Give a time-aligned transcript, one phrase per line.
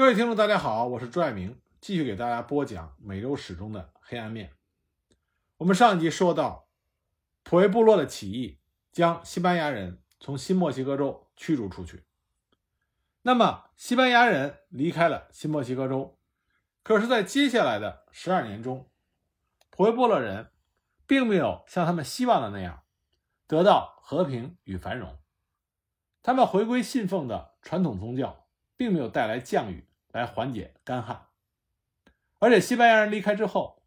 [0.00, 4.54] 各位听众，大家好，我是朱爱明，继续给大家播讲美洲史中的黑暗面。
[5.58, 6.70] 我们上一集说到，
[7.42, 8.58] 普维部落的起义
[8.90, 12.02] 将西班牙人从新墨西哥州驱逐出去。
[13.20, 16.18] 那么，西班牙人离开了新墨西哥州，
[16.82, 18.88] 可是，在接下来的十二年中，
[19.68, 20.50] 普维部落人
[21.06, 22.84] 并没有像他们希望的那样
[23.46, 25.18] 得到和平与繁荣。
[26.22, 28.46] 他们回归信奉的传统宗教，
[28.78, 31.26] 并没有带来降雨来缓解干旱。
[32.38, 33.82] 而且，西班牙人离开之后，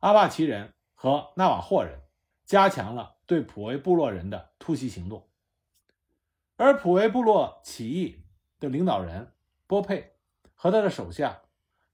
[0.00, 2.00] 阿帕奇人和纳瓦霍人
[2.44, 5.28] 加强了对普维部落人的突袭行动。
[6.56, 8.24] 而普维部落起义
[8.58, 9.32] 的领导人
[9.66, 10.14] 波佩
[10.54, 11.42] 和他的手下，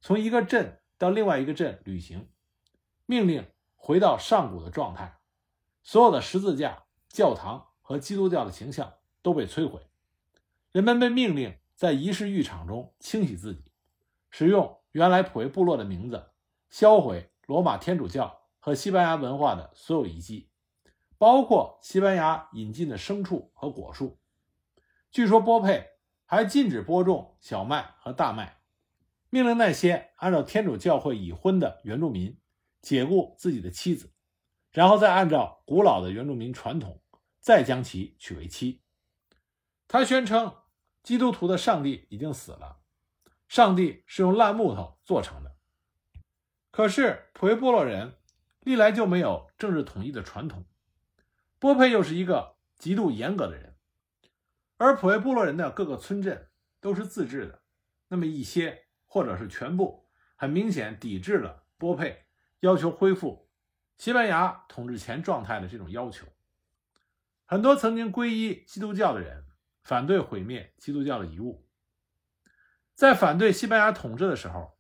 [0.00, 2.28] 从一个镇到另外一个镇旅行，
[3.06, 3.46] 命令
[3.76, 5.18] 回到上古的状态，
[5.82, 8.94] 所有的十字架、教堂和基督教的形象。
[9.24, 9.80] 都被摧毁，
[10.70, 13.64] 人们被命令在仪式浴场中清洗自己，
[14.36, 16.32] 使用原来普维部落的名字，
[16.68, 20.50] 销毁罗马天主教和西班牙文化的所有遗迹，
[21.18, 24.18] 包括西班牙引进的牲畜和果树。
[25.12, 25.86] 据说波佩
[26.24, 28.58] 还禁止播种小麦和大麦，
[29.30, 32.36] 命令那些按照天主教会已婚的原住民
[32.82, 34.12] 解雇自己的妻子，
[34.72, 37.00] 然后再按照古老的原住民传统
[37.38, 38.82] 再将其娶为妻。
[39.86, 40.52] 他宣称，
[41.04, 42.78] 基督徒的上帝已经死了，
[43.48, 45.54] 上帝是用烂木头做成的。
[46.70, 48.16] 可是普维波洛人
[48.60, 50.64] 历来就没有政治统一的传统，
[51.58, 53.76] 波佩又是一个极度严格的人，
[54.76, 56.48] 而普维波洛人的各个村镇
[56.80, 57.62] 都是自治的，
[58.08, 60.06] 那么一些或者是全部，
[60.36, 62.24] 很明显抵制了波佩
[62.60, 63.48] 要求恢复
[63.96, 66.26] 西班牙统治前状态的这种要求。
[67.44, 69.44] 很多曾经皈依基督教的人。
[69.84, 71.63] 反对毁灭基督教的遗物，
[72.94, 74.76] 在反对西班牙统治的时候，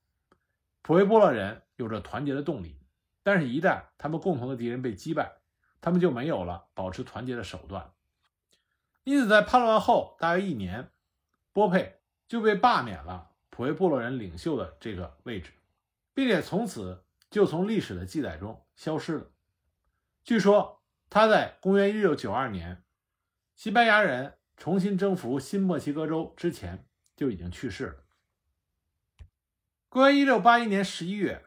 [0.82, 2.78] 普维部落人有着团结的动力。
[3.22, 5.38] 但是，一旦他们共同的敌人被击败，
[5.80, 7.92] 他们就没有了保持团结的手段。
[9.02, 10.90] 因此，在叛乱后大约一年，
[11.52, 15.50] 波佩就被罢免了普维部落人领袖的这个位置，
[16.12, 19.26] 并且从此就从历史的记载中消失了。
[20.22, 22.84] 据说他在公元一六九二年，
[23.54, 24.34] 西班牙人。
[24.56, 26.86] 重新征服新墨西哥州之前
[27.16, 28.03] 就已经去世了。
[29.94, 31.44] 公元一六八一年十一月，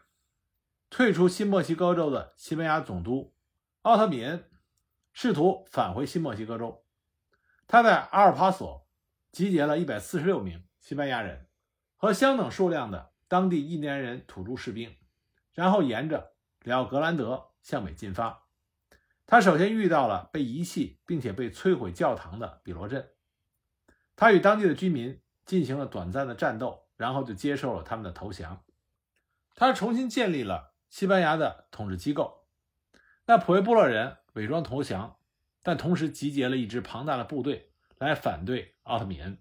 [0.90, 3.36] 退出新墨西哥州的西班牙总督
[3.82, 4.50] 奥特米恩
[5.12, 6.86] 试图返回新墨西哥州。
[7.68, 8.88] 他在阿尔帕索
[9.34, 11.50] 集结了一百四十六名西班牙人
[11.98, 14.96] 和相等数量的当地印第安人土著士兵，
[15.52, 16.32] 然后沿着
[16.62, 18.46] 里奥格兰德向北进发。
[19.26, 23.10] 他首先遇到了被遗弃并且被摧毁教堂的比罗镇，
[24.16, 28.62] 他与当地的居民进行了短暂的战斗，然后就接受了他们的投降。
[29.56, 32.46] 他重新建立了西班牙的统治机构。
[33.26, 35.18] 那普维部落人伪装投降，
[35.64, 39.38] 但同时集结了一支庞大的部队来反对奥特米恩。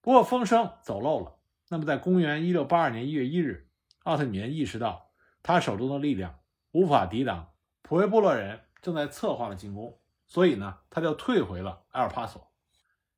[0.00, 1.34] 不过风声走漏了。
[1.70, 3.68] 那么在公元一六八二年一月一日，
[4.04, 5.10] 奥特米恩意识到
[5.42, 6.38] 他手中的力量
[6.70, 7.52] 无法抵挡。
[7.82, 12.50] 普维部落人正在策划了进攻，所以呢，他就退回了埃尔帕索。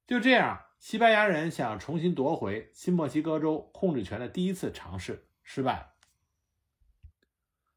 [0.07, 5.93] 就这样，西班牙人想要重新夺回新墨西哥州控制权的第一次尝试失败了。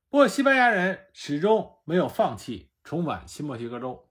[0.10, 4.10] 不过，西班牙人始终没有放弃重返新墨西哥州，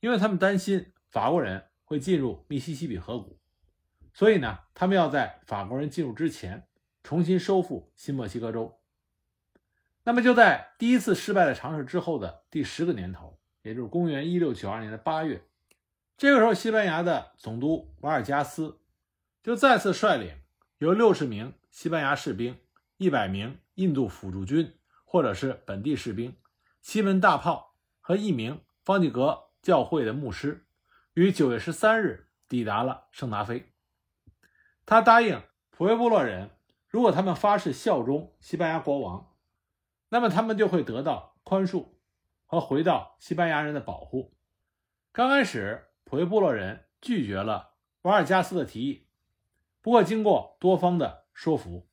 [0.00, 3.40] 因为他们担心法国人会进入密西西比河谷，
[4.12, 6.68] 所以呢，他们要在法国人进入之前
[7.02, 8.78] 重新收复新墨西哥州。
[10.04, 15.42] 那么就在第一次失败的尝试之后的第十个年头，也就是公元一六九二年的八月，
[16.18, 18.80] 这个时候，西班牙的总督瓦尔加斯
[19.40, 20.36] 就再次率领
[20.78, 22.58] 由六十名西班牙士兵、
[22.96, 26.36] 一百名印度辅助军或者是本地士兵、
[26.82, 30.66] 七门大炮和一名方济格教会的牧师，
[31.14, 33.72] 于九月十三日抵达了圣达菲。
[34.84, 35.40] 他答应
[35.70, 36.50] 普维部落人，
[36.88, 39.36] 如果他们发誓效忠西班牙国王。
[40.08, 41.86] 那么他们就会得到宽恕
[42.46, 44.34] 和回到西班牙人的保护。
[45.12, 49.06] 刚开始，普维部落人拒绝了瓦尔加斯的提议，
[49.82, 51.86] 不过经过多方的说服，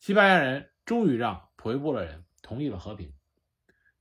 [0.00, 3.14] 西班牙人终于让普维部落人同意了和平。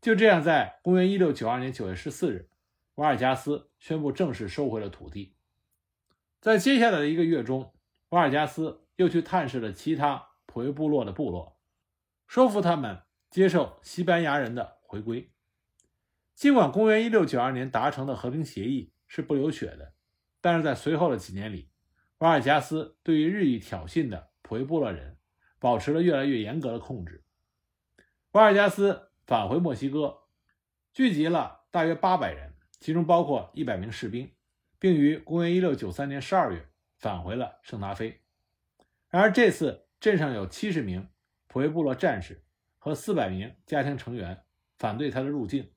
[0.01, 2.49] 就这样，在公元一六九二年九月十四日，
[2.95, 5.35] 瓦尔加斯宣布正式收回了土地。
[6.41, 7.75] 在接下来的一个月中，
[8.09, 11.59] 瓦尔加斯又去探视了其他普维部落的部落，
[12.25, 13.03] 说服他们。
[13.29, 15.31] 接受西班牙人的回归。
[16.35, 19.93] 尽管公元一六九二年达成的和平协议是不流血的，
[20.41, 21.69] 但是在随后的几年里，
[22.17, 25.19] 瓦尔加斯对于日益挑衅的普普韦部落人
[25.59, 27.23] 保持了越来越严格的控制。
[28.31, 30.23] 瓦尔加斯返回墨西哥，
[30.93, 34.33] 聚集了大约八百人，其中包括一百名士兵，
[34.79, 36.67] 并于公元一六九三年十二月
[36.97, 38.23] 返回了圣达菲。
[39.09, 41.07] 然而这次镇上有七十名
[41.45, 42.43] 普韦部落战士
[42.79, 44.43] 和四百名家庭成员
[44.79, 45.71] 反对他的入境。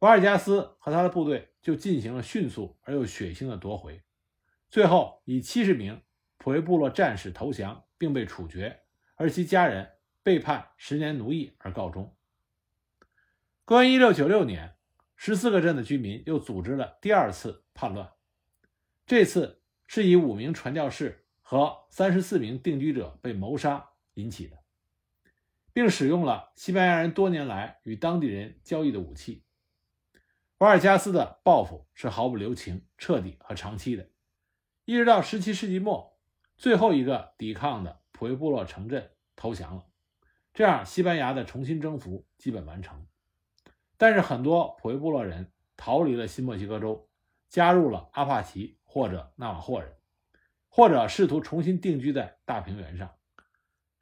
[0.00, 4.02] 瓦尔加斯和他的部队就进行了迅速而又血腥的夺回，
[4.68, 6.02] 最后以七十名
[6.36, 8.82] 普韦部落战士投降并被处决，
[9.14, 9.92] 而其家人
[10.22, 12.14] 被判十年奴役而告终。
[13.64, 14.74] 公元一六九六年，
[15.16, 18.12] 十四个镇的居民又组织了第二次叛乱，
[19.06, 24.58] 这次是以五名传教士和三十四名定居者被谋杀引起的，
[25.72, 29.43] 并使用了西班牙人多年来与当地人交易的武器。
[30.58, 34.08] 瓦尔加斯的报复是毫不留情、彻底和长期的，
[34.84, 36.16] 一直到十七世纪末，
[36.56, 39.84] 最后一个抵抗的普韦部落城镇投降了，
[40.54, 43.04] 这样西班牙的重新征服基本完成。
[43.96, 47.08] 但是很多普韦部落人逃离了新墨西哥州，
[47.48, 49.96] 加入了阿帕奇或者纳瓦霍人，
[50.68, 53.12] 或者试图重新定居在大平原上。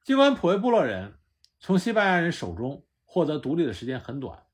[0.05, 1.19] 尽管普韦部落人
[1.59, 4.47] 从西班牙人手中获得独立的时间很短，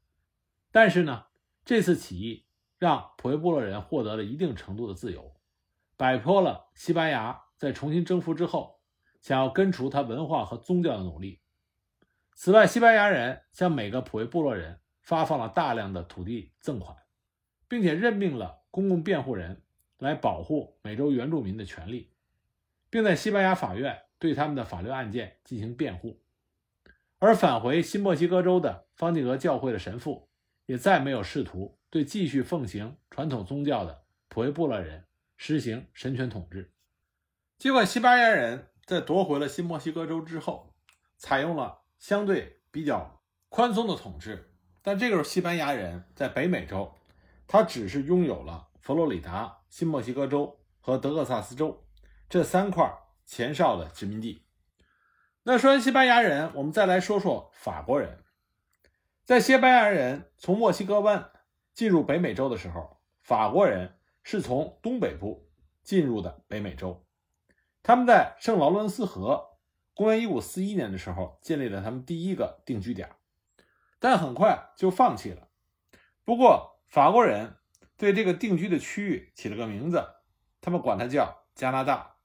[0.71, 1.25] 但是呢？
[1.69, 2.47] 这次起义
[2.79, 5.35] 让普韦部落人获得了一定程度的自由，
[5.99, 8.81] 摆脱了西班牙在重新征服之后
[9.21, 11.43] 想要根除他文化和宗教的努力。
[12.35, 16.97] 此外，西班牙人向每个普韦部落人发放了大量的土地赠款，
[17.69, 19.61] 并且任命了公共辩护人
[19.99, 22.11] 来保护美洲原住民的权利，
[22.89, 26.19] 并在西班牙法院对他们的法律案件进行辩护。
[27.19, 30.28] 而返回新墨西哥州的方济格教会的神父。
[30.69, 35.07] 也再没有试图对继续奉行传统宗教的普韦部落人
[35.39, 36.75] 实行神权统治。
[37.57, 40.75] 尽管西班牙人在夺回了新墨西哥州之后，
[41.17, 46.95] 采用了相对比较宽松的统治，但这个时候西班牙人在北美洲，
[47.47, 51.83] 他只是拥有了佛罗里达、新墨西哥州和德克萨斯州
[52.29, 52.93] 这三块
[53.25, 54.45] 前哨的殖民地。
[55.45, 58.23] 那说完西班牙人，我们再来说说法国人。
[59.29, 61.31] 在西班牙人从墨西哥湾
[61.75, 65.51] 进入北美洲的时候，法国人是从东北部
[65.83, 67.05] 进入的北美洲。
[67.83, 69.59] 他们在圣劳伦斯河，
[69.93, 73.17] 公元一五四一年的时候建立了他们第一个定居点，
[73.99, 75.49] 但很快就放弃了。
[76.25, 77.57] 不过，法国人
[77.99, 80.07] 对这个定居的区域起了个名字，
[80.63, 82.17] 他们管它叫加拿大。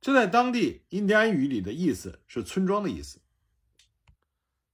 [0.00, 3.20] 这在当地印第安语里的意思是村庄的意思。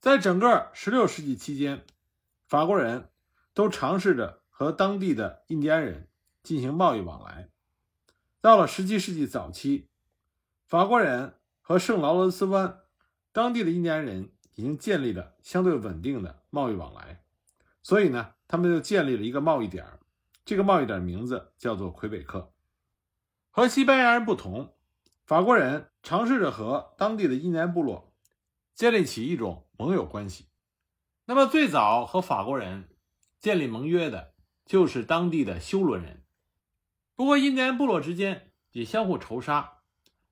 [0.02, 1.86] 在整个16世纪期间，
[2.48, 3.10] 法国人
[3.54, 6.08] 都尝试着和当地的印第安人
[6.42, 7.50] 进行贸易往来。
[8.40, 9.88] 到了17世纪早期，
[10.66, 12.80] 法国人和圣劳伦斯湾
[13.30, 17.22] 当地的印第安人已经建立了相对稳定的贸易往来，
[17.80, 19.86] 所以呢，他们就建立了一个贸易点。
[20.44, 22.52] 这个贸易点名字叫做魁北克。
[23.50, 24.74] 和西班牙人不同，
[25.24, 28.12] 法国人尝试着和当地的印第安部落
[28.74, 29.68] 建立起一种。
[29.82, 30.46] 盟友关系，
[31.24, 32.88] 那么最早和法国人
[33.40, 34.32] 建立盟约的
[34.64, 36.22] 就是当地的修罗人。
[37.16, 39.78] 不过，印第安部落之间也相互仇杀。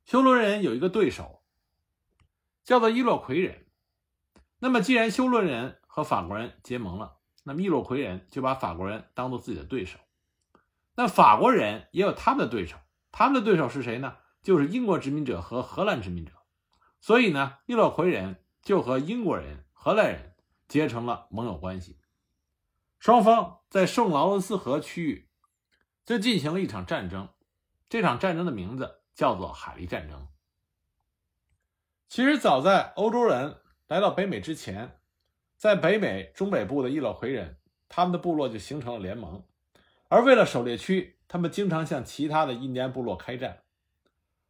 [0.04, 1.42] 修罗人有一个对手，
[2.62, 3.66] 叫做伊洛魁人。
[4.60, 9.98] 那么，既然修罗人和法国人结盟了，那么伊洛魁人就把法国人当做自己的对手。
[10.94, 12.76] 那法国人也有他们的对手，
[13.10, 14.16] 他们的对手是谁呢？
[14.44, 16.34] 就是英国殖民者和荷兰殖民者。
[17.00, 18.39] 所以呢，伊洛魁人。
[18.62, 20.34] 就和英国人、荷兰人
[20.68, 21.98] 结成了盟友关系，
[22.98, 25.28] 双方在圣劳伦斯河区域
[26.04, 27.28] 就进行了一场战争。
[27.88, 30.28] 这场战争的名字叫做海利战争。
[32.08, 35.00] 其实早在欧洲人来到北美之前，
[35.56, 39.44] 在北美中北部的伊洛魁人，他们的部落就形成了联盟，
[40.08, 43.62] 而为了狩猎区，他们经常向其他的印第安部落开战。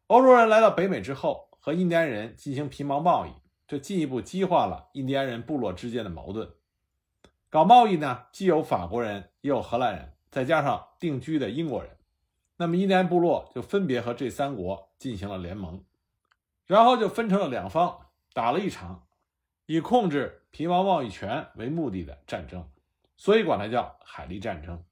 [0.09, 3.31] 欧洲人来到北美之后，和印第安人进行皮毛贸易。
[3.71, 6.51] 这进一步激化了印第安人部落之间的矛盾。
[7.49, 11.97] 搞贸易呢，既有法国人，也有荷兰人，再加上定居的英国人，
[12.57, 15.85] 那么印第安部落就分别和这三国进行了联盟，
[16.67, 19.07] 然后就分成了两方，打了一场
[19.67, 22.69] 以控制皮毛贸易权为目的的战争，
[23.17, 24.83] 所以管它叫海狸战争，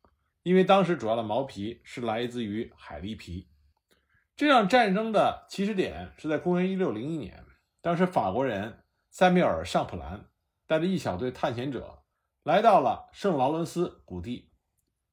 [0.44, 3.48] 因为当时主要的毛皮是来自于海狸皮。
[4.36, 7.44] 这场战争的起始点是在公元一六零一年。
[7.80, 10.26] 当时，法国人塞缪尔·尚普兰
[10.66, 12.02] 带着一小队探险者
[12.42, 14.50] 来到了圣劳伦斯谷地，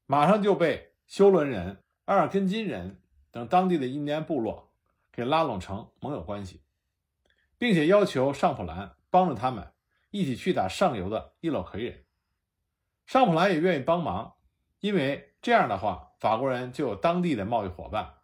[0.05, 4.73] 马上就被修伦人、阿尔根金人等当地的印第安部落
[5.11, 6.63] 给拉拢成盟友关系，
[7.57, 9.71] 并且要求尚普兰帮助他们
[10.09, 12.05] 一起去打上游的伊洛魁人。
[13.05, 14.33] 尚普兰也愿意帮忙，
[14.79, 18.15] 因为这样的话，法国人就有当地的贸易伙伴，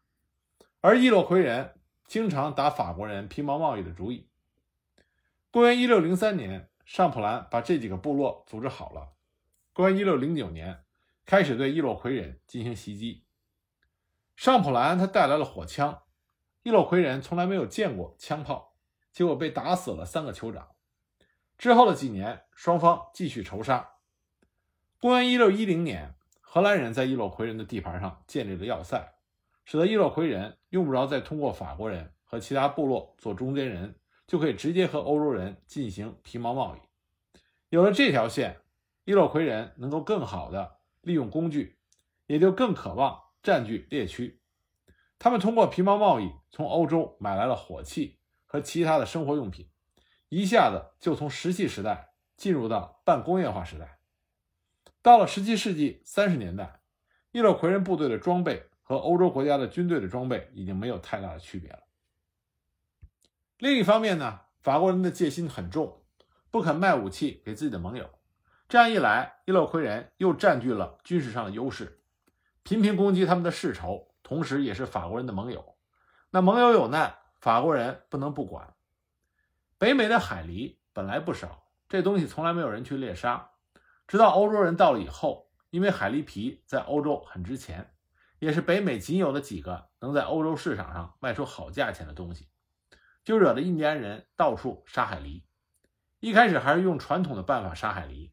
[0.81, 4.30] 而伊洛魁人经常打法国人皮毛贸易的主意。
[5.51, 9.09] 公元一六零三年，尚普兰把这几个部落组织好了。
[9.73, 10.85] 公元一六零九年，
[11.25, 13.25] 开始对伊洛魁人进行袭击。
[14.37, 16.03] 尚普兰他带来了火枪，
[16.63, 18.77] 伊洛魁人从来没有见过枪炮，
[19.11, 20.69] 结果被打死了三个酋长。
[21.57, 23.95] 之后的几年，双方继续仇杀。
[25.01, 29.15] 公元一六一零年，荷兰人在伊洛魁人的地盘上建立了要塞，
[29.65, 33.97] 使得伊洛魁人用不着再通过法国人和其他部落做中间人，
[34.31, 36.79] 就可以直接和欧洲人进行皮毛贸易。
[37.67, 38.61] 有了这条线，
[39.03, 41.75] 伊洛魁人能够更好的利用工具，
[42.27, 43.23] 也就更渴望。
[43.43, 44.39] 占据猎区，
[45.19, 49.67] 他们通过皮毛贸易从欧洲买来了火器和其他的生活用品，
[50.29, 53.99] 一下子就从石器时代进入到半工业化时代。
[55.01, 56.79] 到了17世纪30年代，
[57.33, 61.79] 伊洛魁人部队的装备和欧洲国家的军队的装备已经没有太大的区别了。
[63.61, 66.01] 另一方面呢，法国人的戒心很重，
[66.49, 68.09] 不肯卖武器给自己的盟友。
[68.67, 72.01] 这样一来，伊洛魁人又占据了军事上的优势。
[72.63, 75.75] 频频攻击他们的世仇，同时也是法国人的盟友。
[76.31, 78.73] 那盟友有难，法国人不能不管。
[79.77, 83.51] 北美的海狸本来不少，这东西从来没有人去猎杀。
[84.07, 87.93] 直到欧洲人到了以后，因为海狸皮在欧洲很值钱，
[88.39, 92.47] 也是北美仅有的几个能在欧洲市场上卖出好价钱的东西，
[93.23, 95.43] 就惹得印第安人到处杀海狸。
[96.19, 98.31] 一开始还是用传统的办法杀海狸，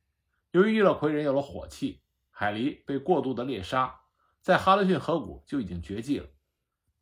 [0.50, 4.00] 由于伊洛魁人有了火器，海狸被过度的猎杀。
[4.40, 6.26] 在哈德逊河谷就已经绝迹了。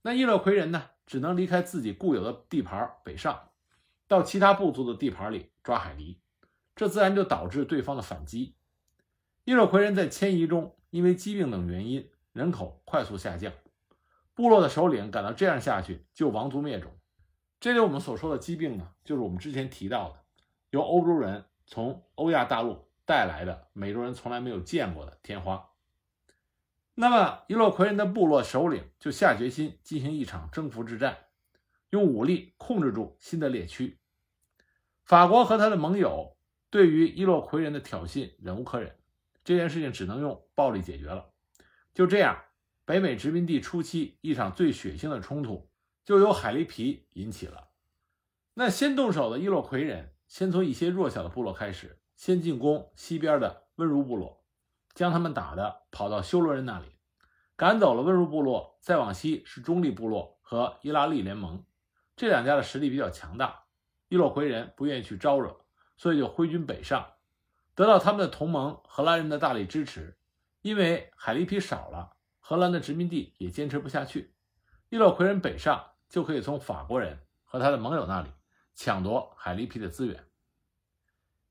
[0.02, 3.50] 那伊洛魁人呢，只能离开自己固有的地盘北上，
[4.08, 6.18] 到其他部族的地盘里抓海狸，
[6.74, 8.56] 这自然就导致对方的反击。
[9.44, 13.52] 伊洛魁人在迁移中，因为疾病等原因，人口快速下降。
[14.34, 16.92] 部落的首领感到这样下去就亡族灭种。
[17.58, 20.24] 这里我们所说的疾病呢，就是我们之前提到的，
[20.70, 25.70] 由欧洲人从欧亚大陆带来的美洲人从来没有见过的天花。
[26.94, 31.16] 那么，伊洛魁人的部落首领就下决心进行一场征服之战，
[31.90, 33.98] 用武力控制住新的猎区。
[35.04, 36.36] 法国和他的盟友
[36.70, 38.96] 对于伊洛魁人的挑衅忍无可忍，
[39.44, 41.30] 这件事情只能用暴力解决了。
[41.94, 42.42] 就这样，
[42.84, 45.68] 北美殖民地初期一场最血腥的冲突
[46.06, 47.70] 就由海狸皮引起了。
[48.54, 54.44] 那先动手的伊洛魁人先从一些弱小的部落开始，先进攻西边的温如部落。
[54.94, 56.86] 将他们打的跑到修罗人那里，
[57.56, 58.78] 赶走了温如部落。
[58.80, 61.64] 再往西是中立部落和伊拉利联盟，
[62.14, 63.64] 这两家的实力比较强大。
[64.08, 65.56] 伊洛魁人不愿意去招惹，
[65.96, 67.14] 所以就挥军北上，
[67.74, 70.16] 得到他们的同盟荷兰人的大力支持。
[70.62, 74.36] 因为海狸皮少了，荷兰的殖民地也坚持不下去。
[74.88, 78.30] 伊洛魁人北上就可以从法国人和他的盟友那里
[78.74, 80.24] 抢夺海狸皮的资源。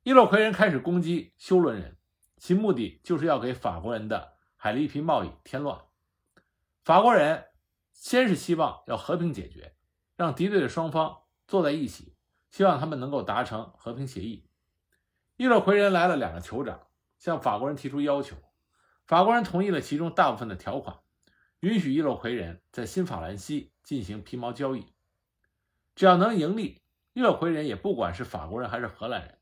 [0.03, 1.97] 伊洛魁人开始攻击修伦人。
[2.37, 5.79] 其目的就是要给法国人的海狸皮贸易添乱。
[6.83, 7.45] 法国人
[7.93, 9.73] 先是希望要和平解决，
[10.17, 12.13] 让敌对的双方坐在一起，
[12.51, 14.47] 希望他们能够达成和平协议。
[15.37, 18.35] 伊洛魁人来了两个酋长，向法国人提出要求，
[19.05, 20.99] 法国人同意了其中大部分的条款，
[21.59, 24.85] 允许伊洛魁人在新法兰西进行皮毛交易，
[25.95, 26.81] 只要能盈利，
[27.13, 29.37] 伊洛魁人也不管是法国人还是荷兰人。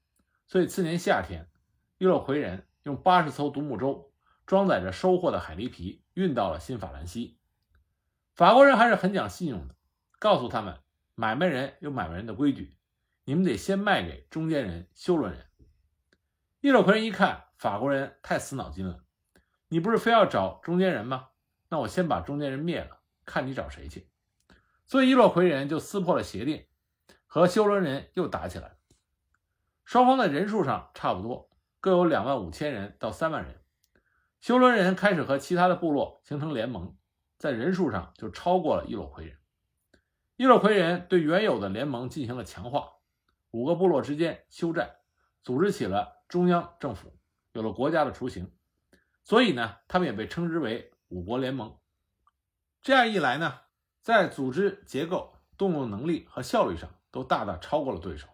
[0.47, 1.49] 所以次年夏天，
[1.97, 2.67] 伊洛魁人。
[2.83, 4.11] 用八十艘独木舟
[4.45, 7.39] 装载着收获的海狸皮运到了新法兰西。
[8.35, 9.75] 法国人还是很讲信用的，
[10.19, 10.77] 告诉他们
[11.15, 12.75] 买卖人有买卖人的规矩，
[13.23, 15.45] 你们得先卖给中间人修伦人。
[16.59, 19.05] 伊洛魁人一看法国人太死脑筋了，
[19.69, 21.29] 你不是非要找中间人吗？
[21.73, 24.07] 那我先把中间人灭了，看你找谁去。
[24.85, 26.67] 所以伊洛魁人就撕破了协定，
[27.25, 28.75] 和修伦人又打起来了。
[29.83, 31.49] 双方在人数上差不多。
[31.79, 33.59] 各有两万五千人到三万人，
[34.39, 36.95] 修伦人开始和其他的部落形成联盟，
[37.39, 39.39] 在人数上就超过了伊洛魁人。
[40.35, 42.87] 伊洛魁人对原有的联盟进行了强化，
[43.49, 44.97] 五个部落之间休战，
[45.41, 47.17] 组织起了中央政府，
[47.53, 48.51] 有了国家的雏形。
[49.23, 51.77] 所以呢，他们也被称之为五国联盟。
[52.81, 53.61] 这样一来呢，
[54.01, 58.27] 在组织结构、动用能力和效率上都大大超过了对手。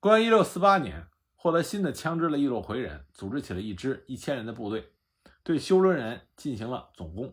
[0.00, 1.06] 公元一六四八年。
[1.38, 4.94] 获得新的枪支的伊洛魁人，组织起了一支一千人的部队，
[5.44, 7.32] 对修伦人进行了总攻，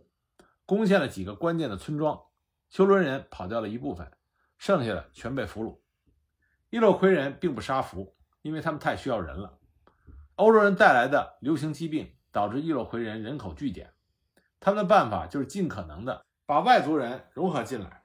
[0.68, 2.22] 攻陷了几个关键的村庄，
[2.70, 4.12] 修伦人跑掉了一部分，
[4.60, 5.80] 剩下的全被俘虏。
[6.70, 9.58] 伊洛魁人并不杀俘，因为他们太需要人了。
[10.36, 13.94] 欧洲人带来的流行疾病导致伊洛魁人人口剧减，
[14.64, 18.04] 他们的办法就是尽可能的把外族人融合进来，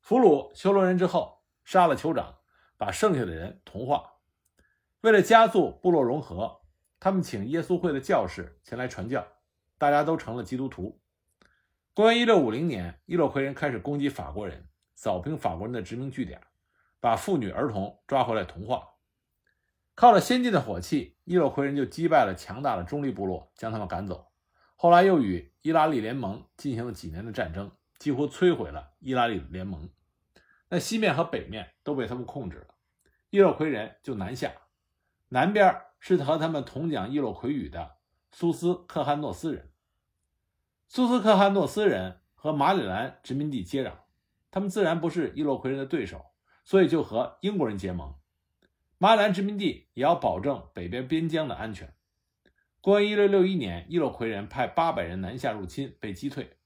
[0.00, 2.36] 俘虏修罗人之后，杀了酋长，
[2.78, 4.14] 把剩下的人同化。
[5.02, 6.62] 为了加速部落融合，
[6.98, 9.22] 他们请耶稣会的教士前来传教，
[9.76, 10.98] 大家都成了基督徒。
[11.92, 16.40] 公元一六五零年，伊洛魁人开始攻击法国人，扫平法国人的殖民据点，
[17.00, 18.82] 把妇女儿童抓回来同化。
[19.94, 24.27] 靠着先进的火器，伊洛魁人就击败了强大的中立部落，将他们赶走。
[24.80, 29.90] 后来又与伊拉利联盟进行了几年的战争，几乎摧毁了伊拉利联盟。
[30.68, 32.68] 那西面和北面都被他们控制了，
[33.30, 34.52] 伊洛魁人就南下。
[35.30, 37.96] 南边是和他们同讲伊洛魁语的
[38.30, 39.68] 苏斯克汉诺斯人。
[40.86, 43.94] 苏斯克汉诺斯人和马里兰殖民地接壤，
[44.52, 46.24] 他们自然不是伊洛魁人的对手，
[46.62, 48.14] 所以就和英国人结盟。
[48.98, 51.92] 马里兰殖民地也要保证北边边疆的安全。
[52.80, 56.58] 公元一六六一年，伊洛魁人派八百人南下入侵，被击退，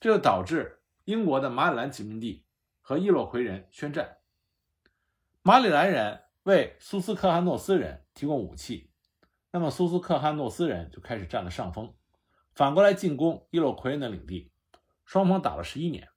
[0.00, 2.44] 这就导致英国的马里兰殖民地
[2.80, 4.18] 和伊洛魁人宣战。
[5.42, 6.22] 马里兰人。
[6.44, 8.90] 为苏斯克汉诺斯人提供武器，
[9.52, 11.94] 那么苏斯克汉诺斯人就开始占了上风，
[12.54, 14.50] 反过来进攻伊洛魁人的领地。
[15.04, 16.08] 双方打了十一年，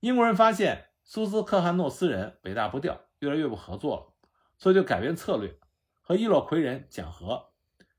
[0.00, 4.14] 英国人发现苏斯克汉诺斯人尾大不掉，越来越不合作了，
[4.56, 5.54] 所以就改变策略，
[6.00, 7.50] 和伊洛魁人讲和，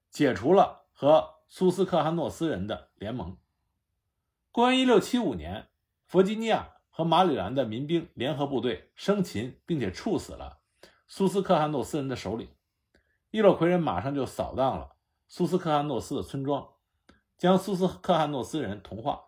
[0.10, 3.38] 解除了和苏斯克汉诺斯人的联盟。
[4.52, 5.68] 公元一六七五年，
[6.06, 10.60] 弗吉尼亚和马里兰的民兵联合部队生擒并且处死了。
[11.08, 12.50] 苏斯克汉诺斯人的首领
[13.32, 14.96] 伊洛魁人马上就扫荡了
[15.28, 16.70] 苏斯克汉诺斯的村庄，
[17.38, 19.26] 将苏斯克汉诺斯人同化。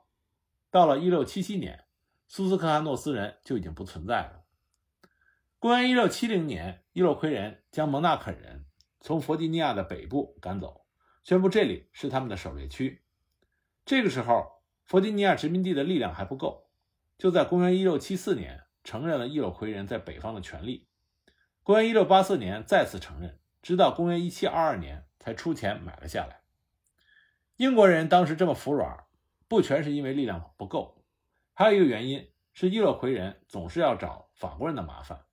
[0.71, 1.86] 到了1677年，
[2.27, 4.43] 苏斯克汉诺斯人就已经不存在了。
[5.59, 8.65] 公元1670年，伊洛魁人将蒙纳肯人
[9.00, 10.85] 从弗吉尼亚的北部赶走，
[11.24, 13.01] 宣布这里是他们的狩猎区。
[13.85, 16.70] 这个时候，弗吉尼亚殖民地的力量还不够，
[17.18, 20.88] 就在公元1674年承认了伊洛魁人在北方的权利。
[21.64, 26.42] 公元一六八四年再次承认，直到公元一七二二年才出钱买了下来。
[27.55, 29.05] 英国人当时这么服软，
[29.48, 31.03] 不全是因为力量不够，
[31.53, 35.25] 还有一个原因是伊洛魁人总是要找法国人的麻烦。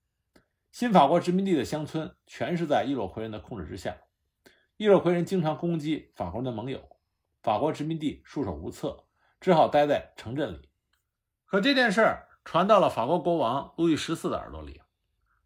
[0.78, 3.96] 新法国殖民地的乡村全是在伊洛魁人的控制之下，
[4.76, 6.98] 伊洛魁人经常攻击法国人的盟友，
[7.42, 9.06] 法国殖民地束手无策，
[9.40, 10.68] 只好待在城镇里。
[11.46, 14.82] 可这件事儿传到了法国国王路易十四的耳朵里。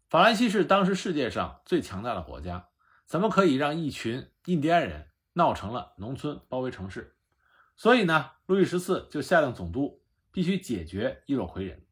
[0.09, 2.67] 法兰西是当时世界上最强大的国家，
[3.05, 7.15] 怎么可以让一群印第安人闹成了农村包围城市？
[7.77, 11.85] 所以呢，路易十四就下令总督必须解决伊洛魁人。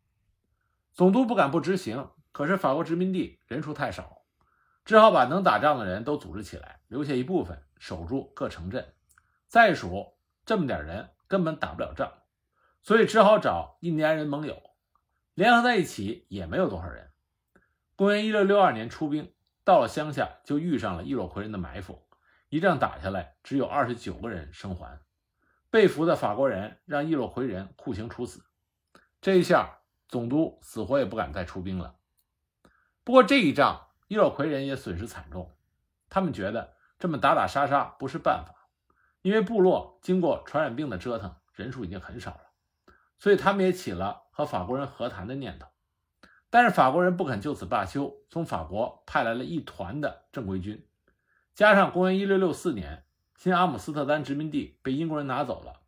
[0.91, 4.24] 总督不敢不执行，可是法国殖民地人数太少，
[4.86, 8.94] 只好把能打仗的人都组织起来，留下一部分守住各城镇。
[9.48, 12.12] 再数这么点人根本打不了仗，
[12.82, 14.62] 所以只好找印第安人盟友，
[15.34, 17.12] 联合在一起也没有多少人。
[17.96, 22.08] 公元一六六二年出兵，到了乡下就遇上了伊洛魁人的埋伏，
[22.48, 25.02] 一仗打下来，只有二十九个人生还。
[25.70, 28.44] 被俘的法国人让伊洛魁人酷刑处死。
[29.22, 31.99] 这一下，总督死活也不敢再出兵了。
[33.10, 35.52] 不过这一仗，伊洛魁人也损失惨重，
[36.12, 38.67] 他们觉得这么打打杀杀不是办法，
[39.24, 42.41] 因为部落经过传染病的折腾，人数已经很少了，
[43.17, 45.65] 所以他们也起了和法国人和谈的念头。
[46.52, 50.88] 但是法国人不肯就此罢休，从法国派来了一团的正规军，
[51.56, 55.80] 加上公元一六六四年新阿姆斯特丹殖民地被英国人拿走了，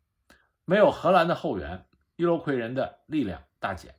[0.64, 3.94] 没有荷兰的后援，伊洛魁人的力量大减。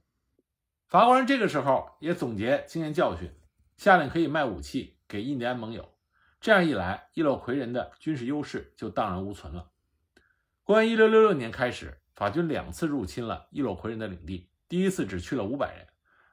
[0.94, 3.32] 法国人这个时候也总结经验教训，
[3.78, 5.92] 下令可以卖武器给印第安盟友，
[6.40, 9.72] 这样一来，伊洛魁人的军事优势就荡然无存了。
[10.64, 15.88] 公元一六六六年开始，法军两次入侵了伊洛魁人的领地，第一次只去了五百人。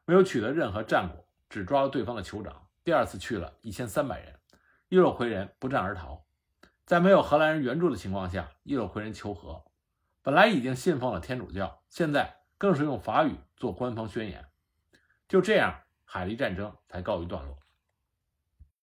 [0.05, 2.67] 没有取得任何战果，只抓了对方的酋长。
[2.85, 4.39] 第二次去了一千三百人，
[4.91, 6.27] 伊洛魁人不战而逃。
[6.85, 9.65] 在没有荷兰人援助的情况下，伊洛魁人求和。
[10.21, 14.45] 本来已经信奉了天主教，现在更是用法语做官方宣言。
[15.31, 17.57] 就这样，海狸战争才告一段落。